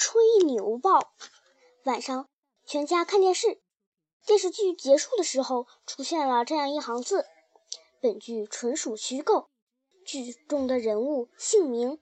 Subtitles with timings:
[0.00, 1.12] 吹牛报。
[1.84, 2.26] 晚上，
[2.64, 3.60] 全家看电视。
[4.24, 7.26] 电视剧结束的时候，出现了这样一行字
[8.00, 9.50] ：“本剧纯属虚构，
[10.06, 12.00] 剧中的人物姓名、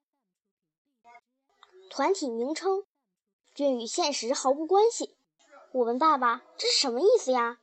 [1.90, 2.84] 团体名称
[3.52, 5.16] 均与现实毫无关系。”
[5.74, 7.58] 我问爸爸：“这是什么意思呀？”“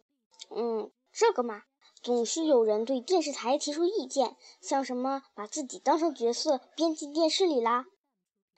[0.52, 1.64] 嗯，这个嘛，
[2.04, 7.86] 总是有人对电视台提出意见，像什么把自己当成角色编进电视里啦，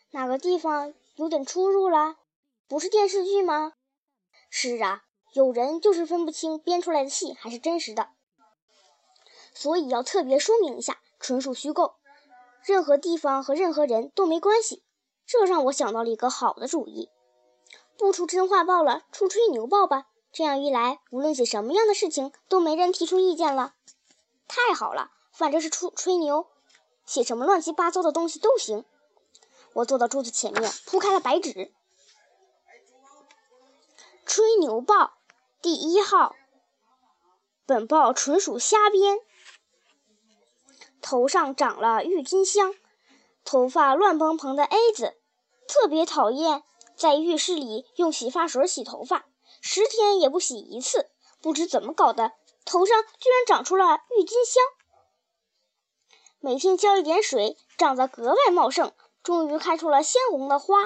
[0.09, 2.15] 哪个地方有点出入啦，
[2.67, 3.73] 不是电视剧吗
[4.49, 5.03] ？”“是啊。”
[5.33, 8.09] 有人就是分不清编出来的戏还是真实的，
[9.53, 11.95] 所以要特别说明一下，纯属虚构，
[12.63, 14.83] 任何地方和任何人都没关系。
[15.27, 17.11] 这让我想到了一个好的主意，
[17.97, 20.07] 不出真话报了，出吹牛报吧。
[20.31, 23.75] 这样一来，无论写什么样的事情，都没人提出意见了。
[24.47, 26.47] 太好了，反正是出吹牛，
[27.05, 28.85] 写什么乱七八糟的东西都行。
[29.77, 31.71] 我坐到桌子前面，铺开了白纸，
[34.25, 35.19] 吹牛报。
[35.61, 36.35] 第一号，
[37.67, 39.19] 本报纯属瞎编。
[40.99, 42.73] 头上长了郁金香，
[43.43, 45.15] 头发乱蓬蓬的 A 子，
[45.67, 46.63] 特别讨厌
[46.95, 49.27] 在浴室里用洗发水洗头发，
[49.61, 51.11] 十天也不洗一次。
[51.39, 52.31] 不知怎么搞的，
[52.65, 54.63] 头上居然长出了郁金香。
[56.39, 58.91] 每天浇一点水，长得格外茂盛，
[59.27, 60.77] 终于开出了鲜红的花。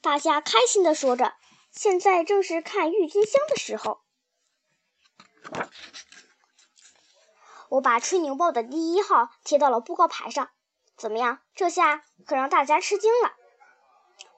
[0.00, 1.34] 大家开心地说着。
[1.72, 4.00] 现在正是看郁金香的时候。
[7.68, 10.50] 我把吹牛报的第一号贴到了布告牌上，
[10.96, 11.40] 怎么样？
[11.56, 13.32] 这下可让大家吃惊了。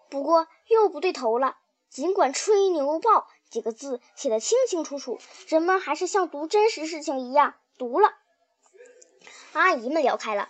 [0.09, 1.59] 不过又不对头了。
[1.91, 8.15] 尽管“吹牛报”几个字写得清清楚楚，人们还是像读真实事情一样读了。
[9.53, 10.49] 阿姨们聊开了：“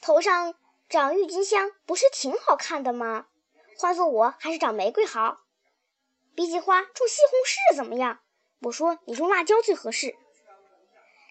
[0.00, 0.54] 头上
[0.92, 3.24] 长郁金香不是挺好看的吗？
[3.78, 5.38] 换做我还是长玫瑰好。
[6.34, 8.20] 比起花，种西红柿怎么样？”
[8.60, 10.14] 我说：“你种辣椒最合适。”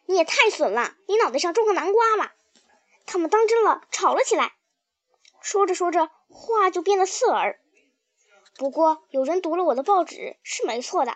[0.10, 0.96] 你也太损了！
[1.08, 2.34] 你脑袋上种个南瓜吧！
[3.06, 4.56] 他们当真了，吵了起来。
[5.42, 7.62] 说着说着，话就变得刺耳。
[8.56, 11.16] 不过有人读了我的报纸是没错的，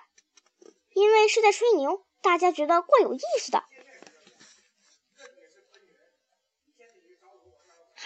[0.93, 3.63] 因为是在吹牛，大家觉得怪有意思的。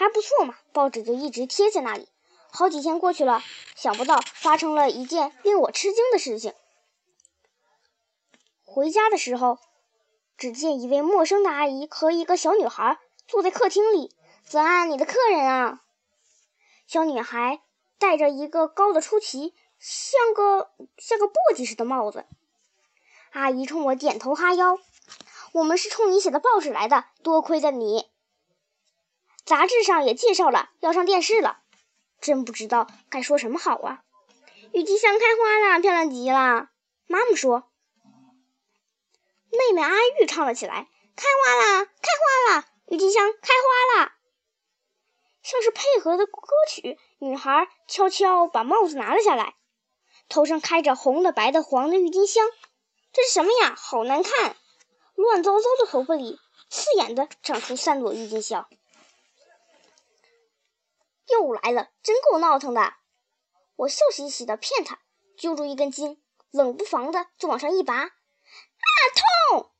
[0.00, 2.08] 还不错嘛，报纸就一直贴在那里。
[2.50, 3.42] 好几天过去了，
[3.76, 6.54] 想不到发生了一件令我吃惊的事情。
[8.64, 9.58] 回家的时候，
[10.38, 14.16] 只见一位陌生的阿姨和一个小女孩坐在客厅里。
[14.42, 15.82] 子安，你的客人啊！
[16.86, 17.60] 小女孩
[17.98, 22.24] 戴着一个高的出奇，像个像个簸箕似的帽子。
[23.32, 24.78] 阿姨冲我点头哈腰
[25.52, 28.10] ：“我们是冲你写的报纸来的，多亏了你。
[29.50, 31.58] 杂志上也介绍了要上电视了，
[32.20, 34.04] 真不知道该说什么好啊！”
[34.72, 36.68] 郁金香开花了，漂亮极了。
[37.08, 37.64] 妈妈说。
[39.50, 39.90] 妹妹阿
[40.20, 43.48] 玉唱了起来：“开花啦，开花啦，郁金香开
[43.96, 44.14] 花啦！”
[45.42, 46.96] 像是配合的歌曲。
[47.18, 49.56] 女孩悄悄把帽子拿了下来，
[50.28, 52.46] 头上开着红的、白的、黄的郁金香。
[53.12, 53.74] 这是什么呀？
[53.76, 54.54] 好难看！
[55.16, 56.38] 乱糟糟的头发里，
[56.68, 58.68] 刺眼的长出三朵郁金香。
[61.28, 62.94] 又来了，真够闹腾的！
[63.76, 64.98] 我笑嘻嘻的骗他，
[65.36, 67.94] 揪住一根筋，冷不防的就往上一拔。
[67.94, 68.08] 啊
[69.50, 69.70] 痛！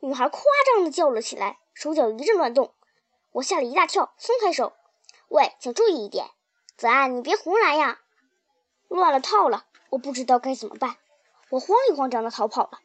[0.00, 2.74] 女孩夸张的叫了起来，手脚一阵乱动。
[3.32, 4.72] 我吓了一大跳，松开手。
[5.28, 6.30] 喂，请注意一点，
[6.76, 8.00] 子安，你别胡来呀！
[8.88, 10.96] 乱了套了，我不知道该怎么办。
[11.50, 12.80] 我慌里慌张的逃跑了。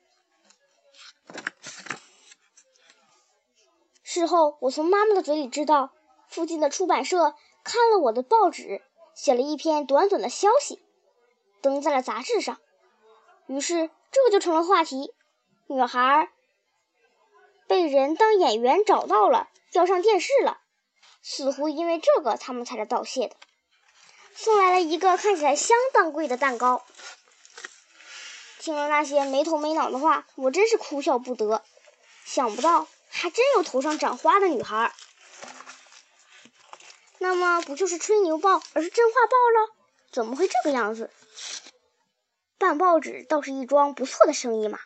[4.03, 5.93] 事后，我从妈妈的嘴里知道，
[6.27, 8.81] 附近的出版社看了我的报纸，
[9.15, 10.83] 写了一篇短短的消息，
[11.61, 12.59] 登在了杂志上。
[13.47, 15.13] 于是，这就成了话题。
[15.67, 16.29] 女孩
[17.67, 20.59] 被人当演员找到了，要上电视了。
[21.21, 23.35] 似乎因为这个，他们才来道谢的。
[24.35, 26.83] 送来了一个看起来相当贵的蛋糕。
[28.59, 31.63] 听了那些没头没脑的话，我真是哭笑不得。
[32.25, 34.93] 想不到还真有头上长花的女孩。
[37.23, 39.73] 那么不就是吹牛报，而是真话报了？
[40.11, 41.09] 怎么会这个样子？
[42.57, 44.77] 办报纸倒是一桩不错的生意嘛。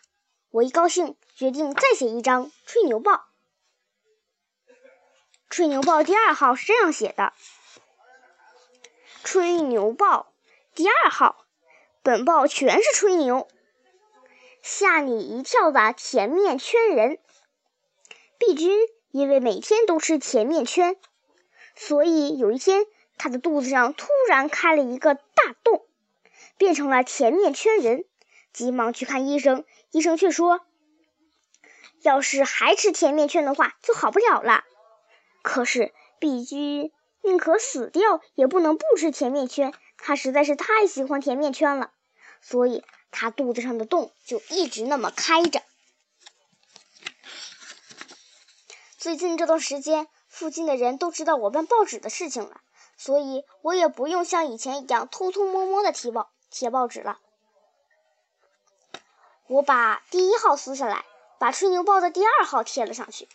[0.50, 3.26] 我一高兴，决定再写一张吹牛报。
[5.50, 7.32] 吹牛报第二号是这样写的：
[9.24, 10.32] 吹牛报
[10.76, 11.44] 第二号，
[12.04, 13.48] 本报全是吹牛，
[14.62, 17.18] 吓你一跳的甜面圈人。
[18.38, 18.78] 毕君
[19.10, 20.96] 因为每天都吃甜面圈，
[21.78, 22.84] 所以有一天
[23.16, 25.22] 他的肚子上突然开了一个大
[25.64, 25.86] 洞。
[26.56, 28.04] 变成了甜面圈人，
[28.52, 29.64] 急忙去看医生。
[29.92, 30.60] 医生却说，
[32.02, 34.64] 要是还吃甜面圈的话，就好不了了。
[35.42, 36.90] 可是碧君
[37.22, 39.72] 宁可死掉，也不能不吃甜面圈。
[39.98, 41.92] 他实在是太喜欢甜面圈了，
[42.40, 45.62] 所以他肚子上的洞就一直那么开着。
[48.96, 52.60] 最近这段时间，附近的人都知道我办报纸的事情了，
[52.96, 57.18] 所以我也不用像以前一样偷偷摸摸的贴报贴报纸了。
[59.48, 61.04] 我把第一号撕下来，
[61.40, 63.28] 把吹牛报的第二号贴了上去。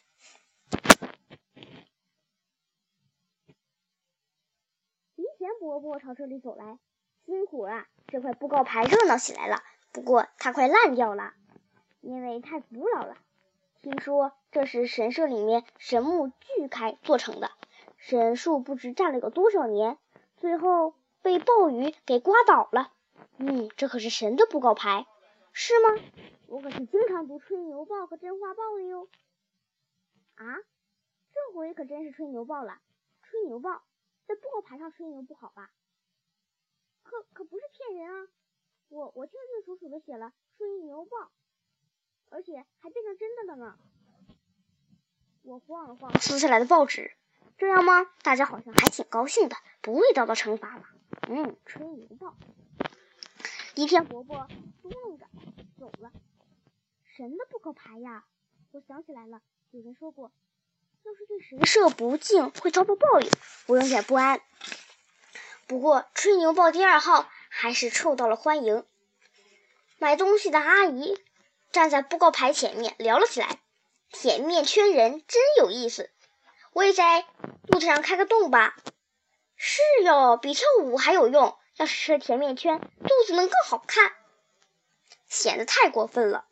[5.18, 6.80] 提前伯伯朝这里走来，
[7.26, 9.62] 辛苦了，这块布告牌热闹起来了。
[9.92, 11.34] 不过它快烂掉了，
[12.00, 13.18] 因为太古老了。
[13.84, 17.52] 听说这是神社里面神木锯开做成的，
[17.98, 19.98] 神树不知站了有多少年，
[20.38, 22.94] 最后被暴雨给刮倒了。
[23.36, 25.06] 嗯，这可是神的布告牌，
[25.52, 26.02] 是吗？
[26.48, 29.10] 我可是经常读吹牛报和真话报的哟。
[30.36, 30.56] 啊，
[31.34, 32.80] 这回可真是吹牛报了。
[33.22, 33.84] 吹牛报
[34.26, 35.70] 在布告牌上吹牛不好吧？
[37.04, 38.28] 可可不是骗人啊！
[38.88, 41.34] 我我清清楚楚的写了吹牛报。
[42.34, 43.78] 而且还变成真的了呢！
[45.44, 47.12] 我晃了晃撕下来的报纸，
[47.60, 48.10] 这样吗？
[48.24, 50.84] 大家好像还挺高兴的，不会遭到惩罚了。
[51.30, 52.36] 嗯，吹牛报。
[53.76, 54.48] 一片伯伯
[54.82, 55.28] 嘟囔着
[55.80, 56.12] 走了。
[57.06, 58.26] 神的扑克牌呀！
[58.72, 59.40] 我想起来了，
[59.70, 60.32] 有人说过，
[61.04, 63.30] 要是对神社不敬，会遭到报应。
[63.68, 64.42] 我有点不安。
[65.68, 68.84] 不过吹牛报第二号还是受到了欢迎。
[70.00, 71.16] 买东西的阿姨。
[71.74, 73.60] 站在布告牌前面聊了起来，
[74.12, 76.12] 甜面圈人真有意思。
[76.72, 77.24] 我也在
[77.68, 78.76] 肚子上开个洞吧。
[79.56, 81.58] 是哟，比跳舞还有用。
[81.78, 84.14] 要是吃甜面圈，肚子能更好看。
[85.28, 86.46] 显得太过分了。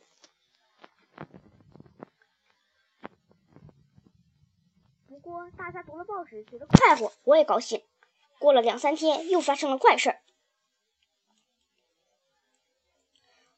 [5.08, 7.86] 不过大家读了报纸，觉得快活，我也高兴。
[8.40, 10.22] 过了两三天，又发生了怪事儿。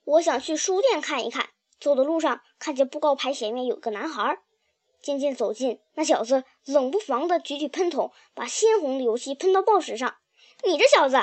[0.03, 1.51] 我想去书店看一看。
[1.83, 4.41] 走的路上，看见布告牌前面有个男孩。
[5.01, 10.15] 渐渐走近，那小子冷不防地举起喷筒，把鲜红的油漆喷到报纸上。
[10.63, 11.17] 你这小子！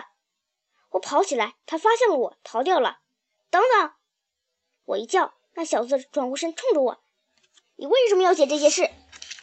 [0.91, 2.99] 我跑起来，他发现了我，逃掉了。
[3.49, 3.93] 等等！
[4.85, 6.99] 我一叫，那小子转过身，冲着我
[7.77, 8.91] ：“你为什么要写这些事？”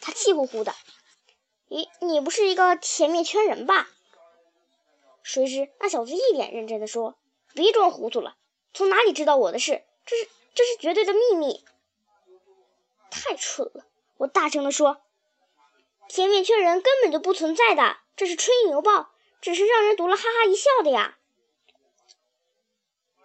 [0.00, 0.72] 他气呼呼的
[1.68, 3.88] ：“咦，你不是一个甜面圈人吧？”
[5.24, 7.16] 谁知那小子一脸认真的说
[7.54, 8.36] ：“别装糊涂了，
[8.72, 9.82] 从哪里知道我的事？
[10.06, 11.64] 这是……”这是绝对的秘密，
[13.10, 13.86] 太蠢了！
[14.16, 15.02] 我大声地说
[16.08, 19.10] ：“甜面圈人根本就不存在的，这是吹牛报，
[19.40, 21.18] 只是让人读了哈哈一笑的呀。”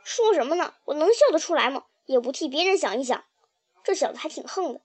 [0.03, 0.75] 说什么呢？
[0.85, 1.85] 我能笑得出来吗？
[2.05, 3.23] 也不替别人想一想。
[3.83, 4.81] 这小子还挺横的。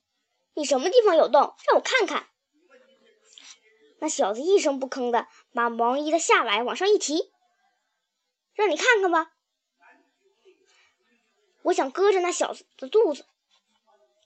[0.55, 1.55] 你什么地方有洞？
[1.67, 2.29] 让我看看。
[4.01, 7.33] 那小子一声不吭的把毛衣的下摆往上一提，
[8.55, 9.33] 让你看看吧。
[11.69, 13.27] 我想割着那小子的肚子，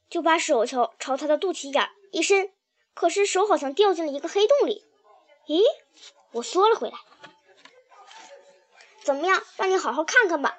[0.08, 2.52] 就把手朝朝他的肚脐眼一伸，
[2.94, 4.84] 可是手好像掉进了一个黑洞里。
[5.46, 5.60] 咦，
[6.32, 6.96] 我缩了回来。
[9.02, 9.42] 怎么样？
[9.56, 10.56] 让你好好看看吧。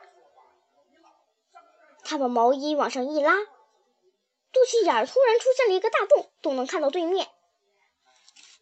[2.04, 3.34] 他把毛衣往上一拉，
[4.52, 7.30] 肚脐眼突然出现了一个大洞，都能看到对面。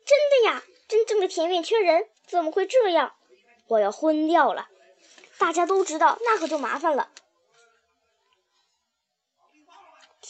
[0.06, 3.16] 真的呀，真正的甜面圈人怎么会这样？
[3.66, 4.70] 我要昏掉了。
[5.40, 7.10] 大家都知道，那可就麻烦了。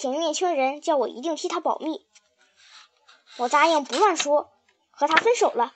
[0.02, 2.08] 甜面圈人叫我一定替他保密，
[3.38, 4.52] 我答应不乱说，
[4.90, 5.76] 和他分手了。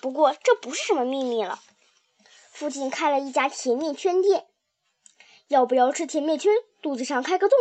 [0.00, 1.60] 不过这不是什么秘密了，
[2.52, 4.46] 附近开了一家甜面圈店，
[5.48, 6.54] 要不要吃甜面圈？
[6.80, 7.58] 肚子上开个洞。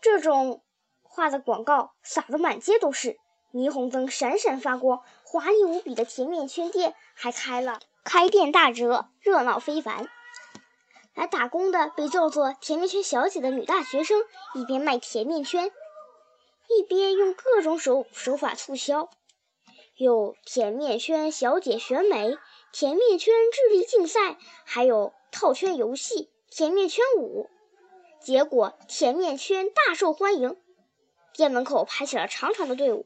[0.00, 0.62] 这种
[1.02, 3.18] 画的广告撒的满街都是，
[3.52, 10.08] 霓虹灯闪闪发光，华丽无比的甜面圈店还开了开店大折，热闹非凡。
[11.14, 15.70] 来打工的被叫做“甜面圈小姐”的女大学生，一边卖甜面圈，
[16.68, 19.10] 一边用各种手手法促销，
[19.94, 22.38] 有甜面圈小姐选美、
[22.72, 27.50] 甜面圈智力竞赛，还有套圈游戏、甜面圈舞。
[28.20, 30.56] 结果甜面圈大受欢迎，
[31.34, 33.04] 店门口排起了长长的队伍，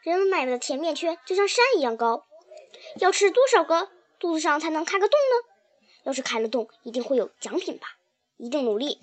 [0.00, 2.24] 人们买的甜面圈就像山一样高。
[3.00, 5.57] 要吃多少个肚子上才能开个洞呢？
[6.08, 7.98] 要是开了洞，一定会有奖品吧？
[8.38, 8.98] 一定努力。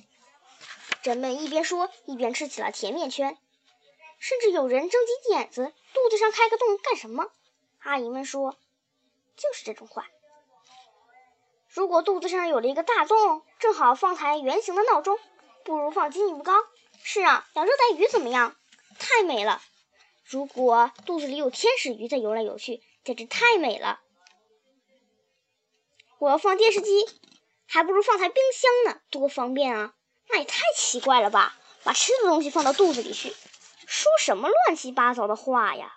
[1.03, 3.37] 人们一边说，一边吃起了甜面圈，
[4.17, 7.31] 甚至有人争起点子：肚子上开个洞干什么？
[7.77, 8.57] 阿姨们说
[9.37, 10.07] ：“就是这种话。”
[11.69, 15.19] 如果肚子上有了一个大洞，正好放台圆形的闹钟，
[15.63, 16.63] 不如放金鱼缸。
[17.03, 18.55] 是啊，养热带鱼怎么样？
[18.97, 19.61] 太美了。
[20.23, 24.01] 如果肚子里有天使鱼在游来游去，简直太美了。
[26.25, 27.05] 我要放电视机，
[27.67, 29.93] 还不如放台冰箱呢，多方便啊！
[30.29, 33.29] 那也太奇怪了吧，把吃的东西放到肚子里去，
[33.85, 35.94] 说什么乱七八糟的话呀！